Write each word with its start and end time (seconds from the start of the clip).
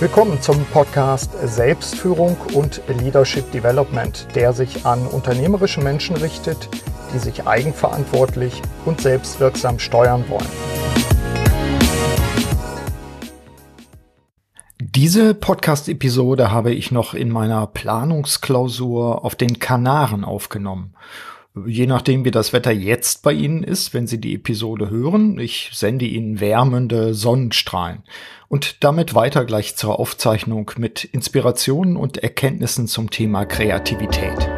Willkommen 0.00 0.40
zum 0.40 0.64
Podcast 0.66 1.32
Selbstführung 1.42 2.36
und 2.54 2.80
Leadership 2.86 3.50
Development, 3.50 4.28
der 4.36 4.52
sich 4.52 4.86
an 4.86 5.04
unternehmerische 5.08 5.80
Menschen 5.80 6.14
richtet, 6.14 6.68
die 7.12 7.18
sich 7.18 7.48
eigenverantwortlich 7.48 8.62
und 8.84 9.00
selbstwirksam 9.00 9.80
steuern 9.80 10.24
wollen. 10.28 10.46
Diese 14.78 15.34
Podcast-Episode 15.34 16.52
habe 16.52 16.72
ich 16.72 16.92
noch 16.92 17.14
in 17.14 17.30
meiner 17.30 17.66
Planungsklausur 17.66 19.24
auf 19.24 19.34
den 19.34 19.58
Kanaren 19.58 20.24
aufgenommen 20.24 20.94
je 21.66 21.86
nachdem, 21.86 22.24
wie 22.24 22.30
das 22.30 22.52
Wetter 22.52 22.72
jetzt 22.72 23.22
bei 23.22 23.32
Ihnen 23.32 23.62
ist, 23.62 23.94
wenn 23.94 24.06
Sie 24.06 24.20
die 24.20 24.34
Episode 24.34 24.90
hören. 24.90 25.38
Ich 25.38 25.70
sende 25.72 26.04
Ihnen 26.06 26.40
wärmende 26.40 27.14
Sonnenstrahlen. 27.14 28.02
Und 28.48 28.82
damit 28.82 29.14
weiter 29.14 29.44
gleich 29.44 29.76
zur 29.76 29.98
Aufzeichnung 29.98 30.70
mit 30.76 31.04
Inspirationen 31.04 31.96
und 31.96 32.18
Erkenntnissen 32.18 32.86
zum 32.86 33.10
Thema 33.10 33.44
Kreativität. 33.44 34.57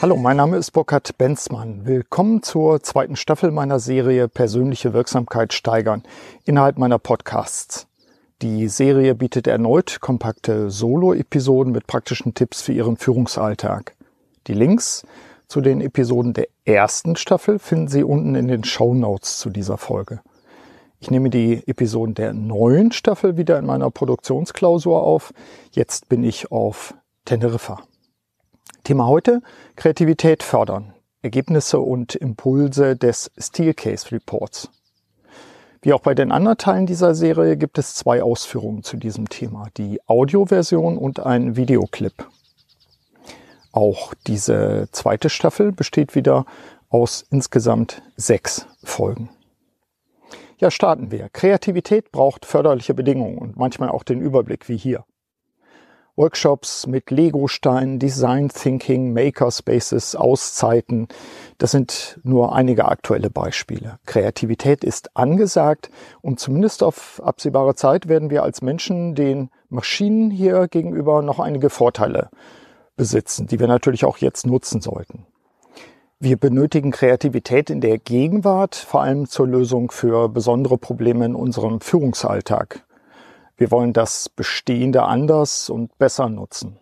Hallo, 0.00 0.16
mein 0.16 0.36
Name 0.36 0.56
ist 0.58 0.70
Burkhard 0.70 1.18
Benzmann. 1.18 1.84
Willkommen 1.84 2.44
zur 2.44 2.80
zweiten 2.84 3.16
Staffel 3.16 3.50
meiner 3.50 3.80
Serie 3.80 4.28
Persönliche 4.28 4.92
Wirksamkeit 4.92 5.52
steigern 5.52 6.04
innerhalb 6.44 6.78
meiner 6.78 7.00
Podcasts. 7.00 7.88
Die 8.40 8.68
Serie 8.68 9.16
bietet 9.16 9.48
erneut 9.48 9.98
kompakte 10.00 10.70
Solo-Episoden 10.70 11.72
mit 11.72 11.88
praktischen 11.88 12.32
Tipps 12.32 12.62
für 12.62 12.72
Ihren 12.72 12.96
Führungsalltag. 12.96 13.96
Die 14.46 14.54
Links 14.54 15.04
zu 15.48 15.60
den 15.60 15.80
Episoden 15.80 16.32
der 16.32 16.46
ersten 16.64 17.16
Staffel 17.16 17.58
finden 17.58 17.88
Sie 17.88 18.04
unten 18.04 18.36
in 18.36 18.46
den 18.46 18.62
Show 18.62 18.94
Notes 18.94 19.38
zu 19.38 19.50
dieser 19.50 19.78
Folge. 19.78 20.20
Ich 21.00 21.10
nehme 21.10 21.28
die 21.28 21.66
Episoden 21.66 22.14
der 22.14 22.34
neuen 22.34 22.92
Staffel 22.92 23.36
wieder 23.36 23.58
in 23.58 23.66
meiner 23.66 23.90
Produktionsklausur 23.90 25.02
auf. 25.02 25.34
Jetzt 25.72 26.08
bin 26.08 26.22
ich 26.22 26.52
auf 26.52 26.94
Teneriffa. 27.24 27.82
Thema 28.84 29.06
heute, 29.06 29.42
Kreativität 29.76 30.42
fördern. 30.42 30.94
Ergebnisse 31.22 31.80
und 31.80 32.14
Impulse 32.14 32.96
des 32.96 33.30
Steelcase 33.36 34.12
Reports. 34.12 34.70
Wie 35.82 35.92
auch 35.92 36.00
bei 36.00 36.14
den 36.14 36.32
anderen 36.32 36.58
Teilen 36.58 36.86
dieser 36.86 37.14
Serie 37.14 37.56
gibt 37.56 37.78
es 37.78 37.94
zwei 37.94 38.22
Ausführungen 38.22 38.82
zu 38.82 38.96
diesem 38.96 39.28
Thema, 39.28 39.68
die 39.76 40.00
Audioversion 40.06 40.96
und 40.96 41.20
ein 41.20 41.56
Videoclip. 41.56 42.28
Auch 43.72 44.14
diese 44.26 44.88
zweite 44.92 45.28
Staffel 45.28 45.72
besteht 45.72 46.14
wieder 46.14 46.46
aus 46.88 47.24
insgesamt 47.30 48.02
sechs 48.16 48.66
Folgen. 48.82 49.30
Ja, 50.58 50.70
starten 50.70 51.12
wir. 51.12 51.28
Kreativität 51.28 52.10
braucht 52.10 52.44
förderliche 52.44 52.94
Bedingungen 52.94 53.38
und 53.38 53.56
manchmal 53.56 53.90
auch 53.90 54.02
den 54.02 54.20
Überblick 54.20 54.68
wie 54.68 54.76
hier. 54.76 55.04
Workshops 56.18 56.88
mit 56.88 57.12
Lego-Steinen, 57.12 58.00
Design 58.00 58.48
Thinking, 58.48 59.12
Makerspaces, 59.12 60.16
Auszeiten. 60.16 61.06
Das 61.58 61.70
sind 61.70 62.18
nur 62.24 62.54
einige 62.54 62.86
aktuelle 62.86 63.30
Beispiele. 63.30 64.00
Kreativität 64.04 64.82
ist 64.82 65.16
angesagt 65.16 65.90
und 66.20 66.40
zumindest 66.40 66.82
auf 66.82 67.22
absehbare 67.24 67.76
Zeit 67.76 68.08
werden 68.08 68.30
wir 68.30 68.42
als 68.42 68.62
Menschen 68.62 69.14
den 69.14 69.50
Maschinen 69.70 70.30
hier 70.32 70.66
gegenüber 70.66 71.22
noch 71.22 71.38
einige 71.38 71.70
Vorteile 71.70 72.30
besitzen, 72.96 73.46
die 73.46 73.60
wir 73.60 73.68
natürlich 73.68 74.04
auch 74.04 74.18
jetzt 74.18 74.44
nutzen 74.44 74.80
sollten. 74.80 75.24
Wir 76.18 76.36
benötigen 76.36 76.90
Kreativität 76.90 77.70
in 77.70 77.80
der 77.80 77.96
Gegenwart, 77.98 78.74
vor 78.74 79.02
allem 79.02 79.28
zur 79.28 79.46
Lösung 79.46 79.92
für 79.92 80.28
besondere 80.28 80.76
Probleme 80.76 81.24
in 81.24 81.36
unserem 81.36 81.80
Führungsalltag. 81.80 82.84
Wir 83.58 83.72
wollen 83.72 83.92
das 83.92 84.28
Bestehende 84.28 85.02
anders 85.02 85.68
und 85.68 85.98
besser 85.98 86.28
nutzen. 86.28 86.78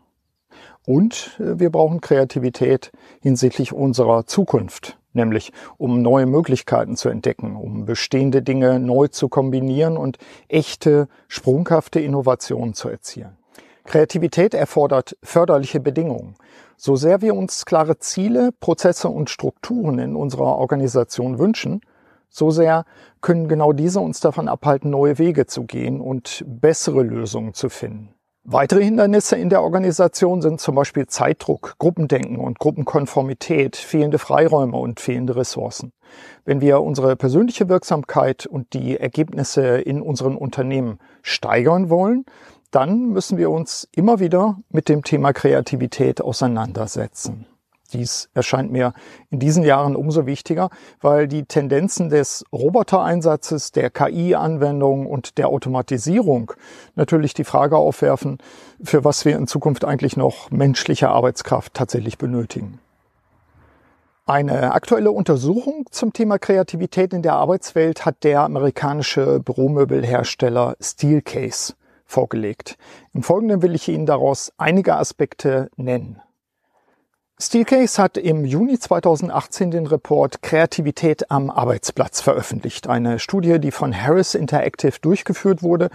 Und 0.84 1.40
äh, 1.40 1.58
wir 1.58 1.70
brauchen 1.70 2.02
Kreativität 2.02 2.92
hinsichtlich 3.20 3.72
unserer 3.72 4.26
Zukunft, 4.26 4.98
nämlich 5.14 5.52
um 5.78 6.02
neue 6.02 6.26
Möglichkeiten 6.26 6.94
zu 6.96 7.08
entdecken, 7.08 7.56
um 7.56 7.86
bestehende 7.86 8.42
Dinge 8.42 8.78
neu 8.78 9.08
zu 9.08 9.28
kombinieren 9.30 9.96
und 9.96 10.18
echte, 10.48 11.08
sprunghafte 11.28 11.98
Innovationen 11.98 12.74
zu 12.74 12.90
erzielen. 12.90 13.38
Kreativität 13.84 14.52
erfordert 14.52 15.16
förderliche 15.22 15.80
Bedingungen. 15.80 16.34
So 16.76 16.94
sehr 16.94 17.22
wir 17.22 17.34
uns 17.34 17.64
klare 17.64 17.98
Ziele, 17.98 18.50
Prozesse 18.60 19.08
und 19.08 19.30
Strukturen 19.30 19.98
in 19.98 20.14
unserer 20.14 20.58
Organisation 20.58 21.38
wünschen, 21.38 21.80
so 22.28 22.50
sehr 22.50 22.84
können 23.20 23.48
genau 23.48 23.72
diese 23.72 24.00
uns 24.00 24.20
davon 24.20 24.48
abhalten, 24.48 24.90
neue 24.90 25.18
Wege 25.18 25.46
zu 25.46 25.64
gehen 25.64 26.00
und 26.00 26.44
bessere 26.46 27.02
Lösungen 27.02 27.54
zu 27.54 27.68
finden. 27.68 28.16
Weitere 28.48 28.84
Hindernisse 28.84 29.34
in 29.34 29.48
der 29.48 29.60
Organisation 29.60 30.40
sind 30.40 30.60
zum 30.60 30.76
Beispiel 30.76 31.08
Zeitdruck, 31.08 31.74
Gruppendenken 31.78 32.38
und 32.38 32.60
Gruppenkonformität, 32.60 33.74
fehlende 33.74 34.18
Freiräume 34.18 34.76
und 34.76 35.00
fehlende 35.00 35.34
Ressourcen. 35.34 35.92
Wenn 36.44 36.60
wir 36.60 36.80
unsere 36.80 37.16
persönliche 37.16 37.68
Wirksamkeit 37.68 38.46
und 38.46 38.72
die 38.72 39.00
Ergebnisse 39.00 39.78
in 39.78 40.00
unseren 40.00 40.36
Unternehmen 40.36 41.00
steigern 41.22 41.90
wollen, 41.90 42.24
dann 42.70 43.08
müssen 43.08 43.36
wir 43.36 43.50
uns 43.50 43.88
immer 43.90 44.20
wieder 44.20 44.58
mit 44.70 44.88
dem 44.88 45.02
Thema 45.02 45.32
Kreativität 45.32 46.20
auseinandersetzen. 46.20 47.46
Dies 47.88 48.28
erscheint 48.34 48.70
mir 48.72 48.92
in 49.30 49.38
diesen 49.38 49.62
Jahren 49.62 49.96
umso 49.96 50.26
wichtiger, 50.26 50.70
weil 51.00 51.28
die 51.28 51.44
Tendenzen 51.44 52.08
des 52.08 52.44
Robotereinsatzes, 52.52 53.72
der 53.72 53.90
KI-Anwendung 53.90 55.06
und 55.06 55.38
der 55.38 55.48
Automatisierung 55.48 56.52
natürlich 56.94 57.34
die 57.34 57.44
Frage 57.44 57.76
aufwerfen, 57.76 58.38
für 58.82 59.04
was 59.04 59.24
wir 59.24 59.36
in 59.36 59.46
Zukunft 59.46 59.84
eigentlich 59.84 60.16
noch 60.16 60.50
menschliche 60.50 61.08
Arbeitskraft 61.08 61.74
tatsächlich 61.74 62.18
benötigen. 62.18 62.80
Eine 64.28 64.72
aktuelle 64.72 65.12
Untersuchung 65.12 65.86
zum 65.92 66.12
Thema 66.12 66.40
Kreativität 66.40 67.12
in 67.12 67.22
der 67.22 67.34
Arbeitswelt 67.34 68.04
hat 68.04 68.24
der 68.24 68.40
amerikanische 68.40 69.38
Büromöbelhersteller 69.38 70.76
Steelcase 70.80 71.74
vorgelegt. 72.04 72.76
Im 73.14 73.22
Folgenden 73.22 73.62
will 73.62 73.76
ich 73.76 73.86
Ihnen 73.88 74.04
daraus 74.04 74.52
einige 74.56 74.96
Aspekte 74.96 75.70
nennen. 75.76 76.20
Steelcase 77.38 78.02
hat 78.02 78.16
im 78.16 78.46
Juni 78.46 78.78
2018 78.78 79.70
den 79.70 79.86
Report 79.86 80.40
Kreativität 80.40 81.30
am 81.30 81.50
Arbeitsplatz 81.50 82.22
veröffentlicht. 82.22 82.88
Eine 82.88 83.18
Studie, 83.18 83.58
die 83.60 83.72
von 83.72 83.94
Harris 83.94 84.34
Interactive 84.34 84.94
durchgeführt 85.02 85.62
wurde, 85.62 85.90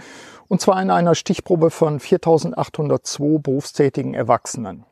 und 0.46 0.60
zwar 0.60 0.80
in 0.80 0.92
einer 0.92 1.16
Stichprobe 1.16 1.70
von 1.70 1.98
4802 1.98 3.40
berufstätigen 3.40 4.14
Erwachsenen. 4.14 4.84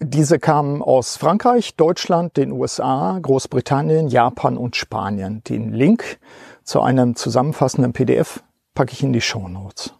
Diese 0.00 0.38
kamen 0.38 0.80
aus 0.80 1.18
Frankreich, 1.18 1.76
Deutschland, 1.76 2.38
den 2.38 2.52
USA, 2.52 3.18
Großbritannien, 3.20 4.08
Japan 4.08 4.56
und 4.56 4.76
Spanien. 4.76 5.44
Den 5.44 5.74
Link 5.74 6.18
zu 6.64 6.80
einem 6.80 7.16
zusammenfassenden 7.16 7.92
PDF 7.92 8.42
packe 8.74 8.92
ich 8.92 9.02
in 9.02 9.12
die 9.12 9.20
Show 9.20 9.46
Notes. 9.46 9.92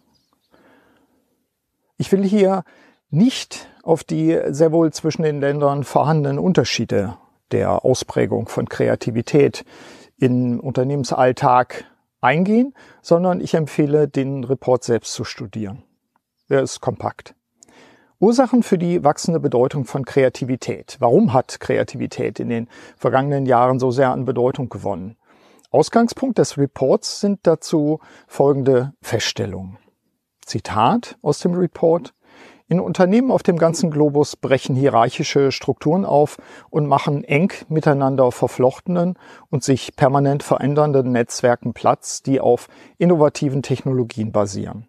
Ich 1.97 2.11
will 2.11 2.23
hier 2.23 2.63
nicht 3.11 3.69
auf 3.83 4.03
die 4.03 4.39
sehr 4.47 4.71
wohl 4.71 4.91
zwischen 4.91 5.21
den 5.21 5.39
Ländern 5.39 5.83
vorhandenen 5.83 6.39
Unterschiede 6.39 7.17
der 7.51 7.85
Ausprägung 7.85 8.47
von 8.47 8.67
Kreativität 8.67 9.65
im 10.17 10.59
Unternehmensalltag 10.59 11.85
eingehen, 12.21 12.73
sondern 13.01 13.41
ich 13.41 13.53
empfehle, 13.53 14.07
den 14.07 14.43
Report 14.43 14.83
selbst 14.83 15.13
zu 15.13 15.23
studieren. 15.25 15.83
Er 16.47 16.61
ist 16.61 16.79
kompakt. 16.79 17.35
Ursachen 18.19 18.63
für 18.63 18.77
die 18.77 19.03
wachsende 19.03 19.41
Bedeutung 19.41 19.83
von 19.83 20.05
Kreativität. 20.05 20.95
Warum 20.99 21.33
hat 21.33 21.59
Kreativität 21.59 22.39
in 22.39 22.47
den 22.47 22.69
vergangenen 22.95 23.45
Jahren 23.45 23.79
so 23.79 23.91
sehr 23.91 24.11
an 24.11 24.23
Bedeutung 24.23 24.69
gewonnen? 24.69 25.17
Ausgangspunkt 25.71 26.37
des 26.37 26.57
Reports 26.57 27.19
sind 27.19 27.41
dazu 27.43 27.99
folgende 28.27 28.93
Feststellungen. 29.01 29.77
Zitat 30.45 31.17
aus 31.21 31.39
dem 31.39 31.53
Report. 31.53 32.13
In 32.73 32.79
Unternehmen 32.79 33.29
auf 33.29 33.43
dem 33.43 33.59
ganzen 33.59 33.91
Globus 33.91 34.35
brechen 34.35 34.75
hierarchische 34.75 35.51
Strukturen 35.51 36.05
auf 36.05 36.37
und 36.71 36.87
machen 36.87 37.23
eng 37.23 37.53
miteinander 37.69 38.31
verflochtenen 38.31 39.13
und 39.51 39.63
sich 39.63 39.95
permanent 39.95 40.41
verändernden 40.41 41.11
Netzwerken 41.11 41.75
Platz, 41.75 42.23
die 42.23 42.39
auf 42.39 42.69
innovativen 42.97 43.61
Technologien 43.61 44.31
basieren. 44.31 44.87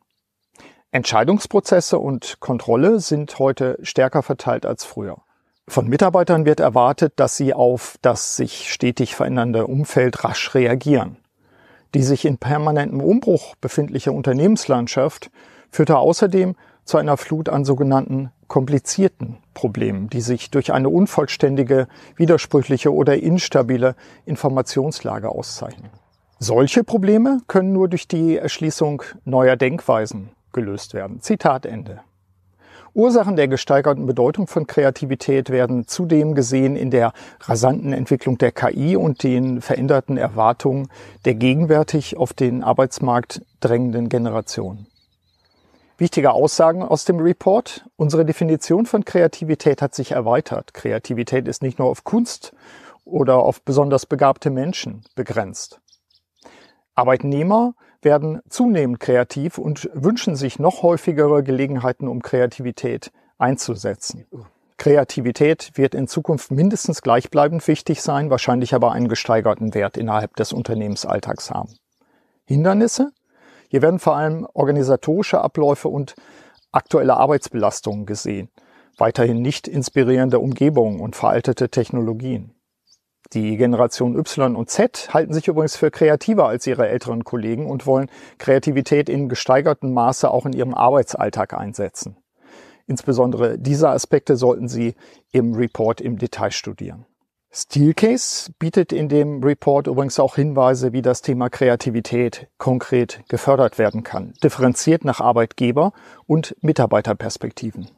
Entscheidungsprozesse 0.92 1.98
und 1.98 2.40
Kontrolle 2.40 3.00
sind 3.00 3.38
heute 3.38 3.76
stärker 3.82 4.22
verteilt 4.22 4.64
als 4.64 4.86
früher. 4.86 5.18
Von 5.68 5.86
Mitarbeitern 5.86 6.46
wird 6.46 6.60
erwartet, 6.60 7.12
dass 7.16 7.36
sie 7.36 7.52
auf 7.52 7.98
das 8.00 8.34
sich 8.36 8.72
stetig 8.72 9.14
verändernde 9.14 9.66
Umfeld 9.66 10.24
rasch 10.24 10.54
reagieren. 10.54 11.18
Die 11.92 12.02
sich 12.02 12.24
in 12.24 12.38
permanentem 12.38 13.02
Umbruch 13.02 13.56
befindliche 13.56 14.12
Unternehmenslandschaft 14.12 15.30
führte 15.70 15.98
außerdem 15.98 16.54
zu 16.84 16.98
einer 16.98 17.16
Flut 17.16 17.48
an 17.48 17.64
sogenannten 17.64 18.30
komplizierten 18.48 19.38
Problemen, 19.54 20.08
die 20.10 20.20
sich 20.20 20.50
durch 20.50 20.72
eine 20.72 20.88
unvollständige, 20.88 21.88
widersprüchliche 22.16 22.92
oder 22.92 23.16
instabile 23.16 23.96
Informationslage 24.26 25.28
auszeichnen. 25.28 25.90
Solche 26.38 26.84
Probleme 26.84 27.40
können 27.46 27.72
nur 27.72 27.88
durch 27.88 28.06
die 28.06 28.36
Erschließung 28.36 29.02
neuer 29.24 29.56
Denkweisen 29.56 30.30
gelöst 30.52 30.94
werden. 30.94 31.20
Zitat 31.20 31.64
Ende. 31.64 32.00
Ursachen 32.92 33.34
der 33.34 33.48
gesteigerten 33.48 34.06
Bedeutung 34.06 34.46
von 34.46 34.68
Kreativität 34.68 35.50
werden 35.50 35.88
zudem 35.88 36.36
gesehen 36.36 36.76
in 36.76 36.92
der 36.92 37.12
rasanten 37.40 37.92
Entwicklung 37.92 38.38
der 38.38 38.52
KI 38.52 38.94
und 38.94 39.24
den 39.24 39.60
veränderten 39.60 40.16
Erwartungen 40.16 40.88
der 41.24 41.34
gegenwärtig 41.34 42.16
auf 42.16 42.32
den 42.34 42.62
Arbeitsmarkt 42.62 43.42
drängenden 43.58 44.08
Generation. 44.08 44.86
Wichtige 45.96 46.32
Aussagen 46.32 46.82
aus 46.82 47.04
dem 47.04 47.20
Report. 47.20 47.86
Unsere 47.94 48.24
Definition 48.24 48.84
von 48.84 49.04
Kreativität 49.04 49.80
hat 49.80 49.94
sich 49.94 50.10
erweitert. 50.10 50.74
Kreativität 50.74 51.46
ist 51.46 51.62
nicht 51.62 51.78
nur 51.78 51.88
auf 51.88 52.02
Kunst 52.02 52.52
oder 53.04 53.36
auf 53.36 53.62
besonders 53.62 54.04
begabte 54.04 54.50
Menschen 54.50 55.04
begrenzt. 55.14 55.80
Arbeitnehmer 56.96 57.74
werden 58.02 58.40
zunehmend 58.48 58.98
kreativ 58.98 59.56
und 59.56 59.88
wünschen 59.94 60.34
sich 60.34 60.58
noch 60.58 60.82
häufigere 60.82 61.44
Gelegenheiten, 61.44 62.08
um 62.08 62.22
Kreativität 62.22 63.12
einzusetzen. 63.38 64.26
Kreativität 64.76 65.70
wird 65.74 65.94
in 65.94 66.08
Zukunft 66.08 66.50
mindestens 66.50 67.02
gleichbleibend 67.02 67.66
wichtig 67.68 68.02
sein, 68.02 68.30
wahrscheinlich 68.30 68.74
aber 68.74 68.90
einen 68.90 69.08
gesteigerten 69.08 69.74
Wert 69.74 69.96
innerhalb 69.96 70.34
des 70.34 70.52
Unternehmensalltags 70.52 71.52
haben. 71.52 71.74
Hindernisse? 72.46 73.12
Hier 73.74 73.82
werden 73.82 73.98
vor 73.98 74.14
allem 74.14 74.46
organisatorische 74.54 75.40
Abläufe 75.40 75.88
und 75.88 76.14
aktuelle 76.70 77.16
Arbeitsbelastungen 77.16 78.06
gesehen, 78.06 78.48
weiterhin 78.98 79.42
nicht 79.42 79.66
inspirierende 79.66 80.38
Umgebungen 80.38 81.00
und 81.00 81.16
veraltete 81.16 81.68
Technologien. 81.70 82.54
Die 83.32 83.56
Generation 83.56 84.16
Y 84.16 84.54
und 84.54 84.70
Z 84.70 85.12
halten 85.12 85.32
sich 85.32 85.48
übrigens 85.48 85.74
für 85.74 85.90
kreativer 85.90 86.46
als 86.46 86.68
ihre 86.68 86.86
älteren 86.86 87.24
Kollegen 87.24 87.68
und 87.68 87.84
wollen 87.84 88.08
Kreativität 88.38 89.08
in 89.08 89.28
gesteigertem 89.28 89.92
Maße 89.92 90.30
auch 90.30 90.46
in 90.46 90.52
ihrem 90.52 90.74
Arbeitsalltag 90.74 91.52
einsetzen. 91.54 92.16
Insbesondere 92.86 93.58
diese 93.58 93.88
Aspekte 93.88 94.36
sollten 94.36 94.68
Sie 94.68 94.94
im 95.32 95.52
Report 95.52 96.00
im 96.00 96.16
Detail 96.16 96.52
studieren. 96.52 97.06
Steelcase 97.56 98.50
bietet 98.58 98.92
in 98.92 99.08
dem 99.08 99.40
Report 99.44 99.86
übrigens 99.86 100.18
auch 100.18 100.34
Hinweise, 100.34 100.92
wie 100.92 101.02
das 101.02 101.22
Thema 101.22 101.48
Kreativität 101.48 102.48
konkret 102.58 103.22
gefördert 103.28 103.78
werden 103.78 104.02
kann, 104.02 104.34
differenziert 104.42 105.04
nach 105.04 105.20
Arbeitgeber 105.20 105.92
und 106.26 106.56
Mitarbeiterperspektiven. 106.62 107.88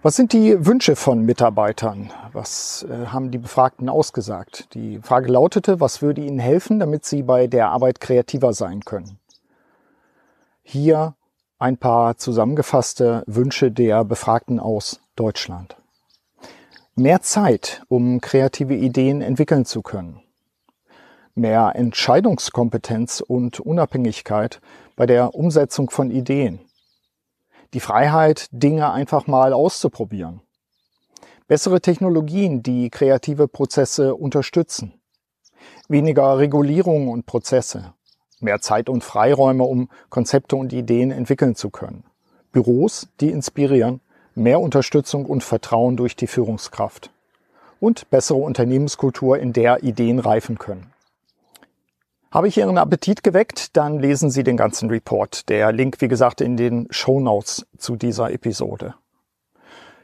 Was 0.00 0.16
sind 0.16 0.32
die 0.32 0.64
Wünsche 0.64 0.96
von 0.96 1.20
Mitarbeitern? 1.20 2.12
Was 2.32 2.86
äh, 2.88 3.08
haben 3.08 3.30
die 3.30 3.36
Befragten 3.36 3.90
ausgesagt? 3.90 4.72
Die 4.72 5.00
Frage 5.02 5.30
lautete, 5.30 5.80
was 5.80 6.00
würde 6.00 6.22
ihnen 6.22 6.38
helfen, 6.38 6.78
damit 6.78 7.04
sie 7.04 7.24
bei 7.24 7.46
der 7.46 7.68
Arbeit 7.68 8.00
kreativer 8.00 8.54
sein 8.54 8.86
können? 8.86 9.18
Hier 10.62 11.14
ein 11.58 11.76
paar 11.76 12.16
zusammengefasste 12.16 13.22
Wünsche 13.26 13.70
der 13.70 14.02
Befragten 14.02 14.60
aus 14.60 15.02
Deutschland. 15.14 15.76
Mehr 16.96 17.20
Zeit, 17.22 17.82
um 17.88 18.20
kreative 18.20 18.74
Ideen 18.74 19.20
entwickeln 19.20 19.64
zu 19.64 19.82
können. 19.82 20.22
Mehr 21.34 21.72
Entscheidungskompetenz 21.74 23.20
und 23.20 23.60
Unabhängigkeit 23.60 24.60
bei 24.94 25.06
der 25.06 25.34
Umsetzung 25.34 25.90
von 25.90 26.10
Ideen 26.10 26.60
die 27.74 27.80
Freiheit, 27.80 28.46
Dinge 28.52 28.92
einfach 28.92 29.26
mal 29.26 29.52
auszuprobieren. 29.52 30.40
Bessere 31.48 31.80
Technologien, 31.80 32.62
die 32.62 32.88
kreative 32.88 33.48
Prozesse 33.48 34.14
unterstützen. 34.14 34.94
Weniger 35.88 36.38
Regulierungen 36.38 37.08
und 37.08 37.26
Prozesse. 37.26 37.92
Mehr 38.40 38.60
Zeit 38.60 38.88
und 38.88 39.02
Freiräume, 39.02 39.64
um 39.64 39.90
Konzepte 40.08 40.56
und 40.56 40.72
Ideen 40.72 41.10
entwickeln 41.10 41.56
zu 41.56 41.70
können. 41.70 42.04
Büros, 42.52 43.08
die 43.20 43.30
inspirieren. 43.30 44.00
Mehr 44.34 44.60
Unterstützung 44.60 45.26
und 45.26 45.44
Vertrauen 45.44 45.96
durch 45.96 46.16
die 46.16 46.26
Führungskraft. 46.26 47.10
Und 47.80 48.10
bessere 48.10 48.38
Unternehmenskultur, 48.38 49.38
in 49.38 49.52
der 49.52 49.82
Ideen 49.82 50.18
reifen 50.18 50.58
können. 50.58 50.92
Habe 52.32 52.48
ich 52.48 52.58
Ihren 52.58 52.78
Appetit 52.78 53.22
geweckt? 53.22 53.76
Dann 53.76 54.00
lesen 54.00 54.30
Sie 54.30 54.42
den 54.42 54.56
ganzen 54.56 54.90
Report. 54.90 55.48
Der 55.48 55.70
Link, 55.70 56.00
wie 56.00 56.08
gesagt, 56.08 56.40
in 56.40 56.56
den 56.56 56.88
Show 56.90 57.20
Notes 57.20 57.64
zu 57.78 57.94
dieser 57.94 58.32
Episode. 58.32 58.94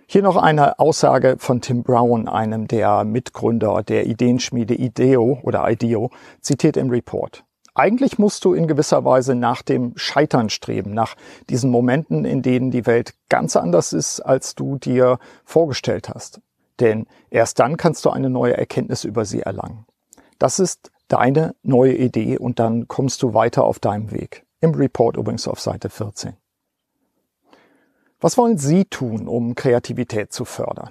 Hier 0.07 0.23
noch 0.23 0.37
eine 0.37 0.79
Aussage 0.79 1.37
von 1.39 1.61
Tim 1.61 1.83
Brown, 1.83 2.29
einem 2.29 2.69
der 2.69 3.05
Mitgründer 3.05 3.83
der 3.83 4.07
Ideenschmiede 4.07 4.75
IDEO 4.75 5.41
oder 5.43 5.69
IDEO, 5.69 6.11
zitiert 6.41 6.77
im 6.77 6.91
Report. 6.91 7.45
Eigentlich 7.75 8.19
musst 8.19 8.45
du 8.45 8.55
in 8.55 8.67
gewisser 8.67 9.05
Weise 9.05 9.35
nach 9.35 9.63
dem 9.63 9.93
Scheitern 9.97 10.51
streben, 10.51 10.93
nach 10.93 11.15
diesen 11.49 11.71
Momenten, 11.71 12.25
in 12.25 12.43
denen 12.43 12.71
die 12.71 12.87
Welt 12.87 13.15
ganz 13.29 13.57
anders 13.57 13.93
ist, 13.93 14.21
als 14.21 14.55
du 14.55 14.77
dir 14.77 15.19
vorgestellt 15.45 16.09
hast. 16.09 16.41
Denn 16.81 17.07
erst 17.31 17.59
dann 17.59 17.77
kannst 17.77 18.05
du 18.05 18.11
eine 18.11 18.31
neue 18.31 18.57
Erkenntnis 18.57 19.05
über 19.05 19.25
sie 19.25 19.41
erlangen. 19.41 19.87
Das 20.39 20.59
ist 20.59 20.91
deine 21.09 21.55
neue 21.63 21.95
Idee 21.95 22.39
und 22.39 22.59
dann 22.59 22.89
kommst 22.89 23.23
du 23.23 23.35
weiter 23.35 23.65
auf 23.65 23.79
deinem 23.79 24.11
Weg. 24.11 24.47
Im 24.61 24.75
Report 24.75 25.17
übrigens 25.17 25.47
auf 25.47 25.61
Seite 25.61 25.91
14. 25.91 26.35
Was 28.21 28.37
wollen 28.37 28.59
Sie 28.59 28.85
tun, 28.85 29.29
um 29.29 29.55
Kreativität 29.55 30.33
zu 30.33 30.45
fördern? 30.45 30.91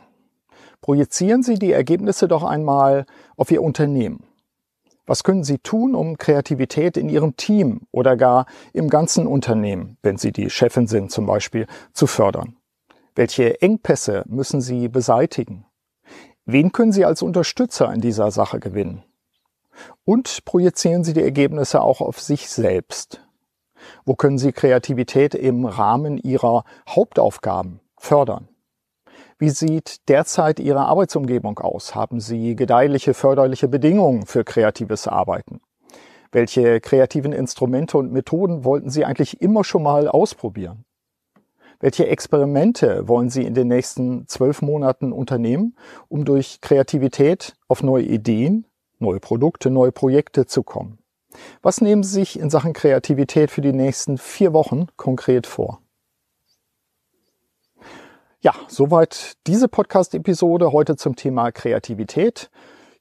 Projizieren 0.82 1.44
Sie 1.44 1.56
die 1.56 1.72
Ergebnisse 1.72 2.28
doch 2.28 2.44
einmal 2.44 3.06
auf 3.38 3.52
Ihr 3.52 3.62
Unternehmen. 3.62 4.24
Was 5.10 5.24
können 5.24 5.44
Sie 5.44 5.58
tun, 5.58 5.96
um 5.96 6.20
Kreativität 6.20 6.96
in 6.96 7.10
Ihrem 7.10 7.36
Team 7.36 7.82
oder 7.92 8.16
gar 8.16 8.46
im 8.74 8.92
ganzen 8.92 9.26
Unternehmen, 9.26 9.98
wenn 10.04 10.18
Sie 10.18 10.32
die 10.32 10.52
Chefin 10.52 10.86
sind 10.86 11.10
zum 11.10 11.26
Beispiel, 11.26 11.66
zu 11.94 12.06
fördern? 12.06 12.58
Welche 13.16 13.60
Engpässe 13.60 14.24
müssen 14.28 14.62
Sie 14.62 14.88
beseitigen? 14.88 15.66
Wen 16.46 16.72
können 16.72 16.92
Sie 16.92 17.06
als 17.06 17.24
Unterstützer 17.24 17.92
in 17.92 18.02
dieser 18.02 18.30
Sache 18.30 18.60
gewinnen? 18.60 19.04
Und 20.06 20.46
projizieren 20.46 21.04
Sie 21.04 21.14
die 21.14 21.24
Ergebnisse 21.24 21.82
auch 21.82 22.02
auf 22.02 22.22
sich 22.22 22.48
selbst. 22.48 23.26
Wo 24.06 24.14
können 24.14 24.38
Sie 24.38 24.52
Kreativität 24.52 25.34
im 25.34 25.66
Rahmen 25.66 26.20
Ihrer 26.20 26.66
Hauptaufgaben 26.88 27.80
fördern? 27.98 28.48
Wie 29.42 29.52
sieht 29.52 30.10
derzeit 30.10 30.60
Ihre 30.60 30.82
Arbeitsumgebung 30.82 31.60
aus? 31.60 31.96
Haben 31.96 32.20
Sie 32.20 32.58
gedeihliche, 32.58 33.14
förderliche 33.14 33.70
Bedingungen 33.70 34.26
für 34.26 34.44
kreatives 34.44 35.08
Arbeiten? 35.08 35.62
Welche 36.34 36.82
kreativen 36.82 37.32
Instrumente 37.32 37.98
und 37.98 38.12
Methoden 38.12 38.66
wollten 38.66 38.90
Sie 38.90 39.06
eigentlich 39.06 39.42
immer 39.42 39.64
schon 39.64 39.84
mal 39.84 40.10
ausprobieren? 40.10 40.84
Welche 41.80 42.08
Experimente 42.08 43.08
wollen 43.08 43.30
Sie 43.30 43.46
in 43.46 43.54
den 43.54 43.70
nächsten 43.70 44.28
zwölf 44.28 44.62
Monaten 44.62 45.14
unternehmen, 45.14 45.78
um 46.10 46.26
durch 46.26 46.60
Kreativität 46.60 47.56
auf 47.70 47.82
neue 47.82 48.04
Ideen, 48.04 48.66
neue 48.98 49.22
Produkte, 49.22 49.70
neue 49.70 49.94
Projekte 49.94 50.48
zu 50.48 50.64
kommen. 50.64 51.00
Was 51.62 51.80
nehmen 51.80 52.04
Sie 52.04 52.14
sich 52.14 52.38
in 52.38 52.50
Sachen 52.50 52.74
Kreativität 52.74 53.52
für 53.52 53.62
die 53.62 53.72
nächsten 53.72 54.18
vier 54.18 54.52
Wochen 54.52 54.88
konkret 54.98 55.48
vor? 55.48 55.80
Ja, 58.42 58.54
soweit 58.70 59.34
diese 59.48 59.68
Podcast-Episode 59.68 60.72
heute 60.72 60.96
zum 60.96 61.18
Thema 61.18 61.52
Kreativität. 61.52 62.50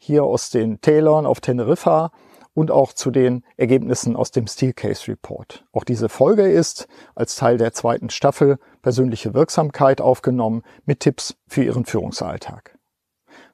Hier 0.01 0.25
aus 0.25 0.51
den 0.51 0.81
Tälern 0.81 1.27
auf 1.27 1.41
Teneriffa 1.41 2.11
und 2.55 2.73
auch 2.73 2.93
zu 2.93 3.13
den 3.13 3.45
Ergebnissen 3.57 4.17
aus 4.17 4.33
dem 4.33 4.49
Steelcase 4.49 5.07
Report. 5.07 5.65
Auch 5.71 5.85
diese 5.85 6.09
Folge 6.09 6.51
ist 6.51 6.89
als 7.15 7.37
Teil 7.37 7.57
der 7.57 7.73
zweiten 7.73 8.11
Staffel 8.11 8.59
persönliche 8.83 9.33
Wirksamkeit 9.33 10.01
aufgenommen 10.01 10.65
mit 10.87 10.99
Tipps 10.99 11.37
für 11.47 11.63
Ihren 11.63 11.85
Führungsalltag. 11.85 12.77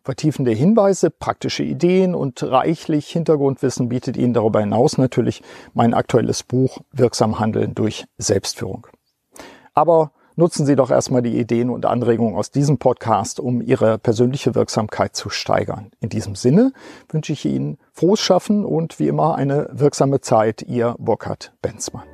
Vertiefende 0.02 0.52
Hinweise, 0.52 1.10
praktische 1.10 1.64
Ideen 1.64 2.14
und 2.14 2.42
reichlich 2.42 3.08
Hintergrundwissen 3.10 3.90
bietet 3.90 4.16
Ihnen 4.16 4.32
darüber 4.32 4.60
hinaus 4.60 4.96
natürlich 4.96 5.42
mein 5.74 5.92
aktuelles 5.92 6.44
Buch 6.44 6.78
Wirksam 6.92 7.38
Handeln 7.38 7.74
durch 7.74 8.06
Selbstführung. 8.16 8.86
Aber 9.74 10.12
nutzen 10.36 10.66
Sie 10.66 10.76
doch 10.76 10.90
erstmal 10.90 11.22
die 11.22 11.38
Ideen 11.38 11.70
und 11.70 11.86
Anregungen 11.86 12.36
aus 12.36 12.50
diesem 12.50 12.78
Podcast, 12.78 13.40
um 13.40 13.60
Ihre 13.60 13.98
persönliche 13.98 14.54
Wirksamkeit 14.54 15.16
zu 15.16 15.30
steigern. 15.30 15.90
In 16.00 16.08
diesem 16.08 16.34
Sinne 16.34 16.72
wünsche 17.08 17.32
ich 17.32 17.44
Ihnen 17.44 17.78
frohes 17.92 18.20
Schaffen 18.20 18.64
und 18.64 18.98
wie 18.98 19.08
immer 19.08 19.36
eine 19.36 19.68
wirksame 19.72 20.20
Zeit. 20.20 20.62
Ihr 20.62 20.94
Burkhard 20.98 21.52
Benzmann. 21.62 22.13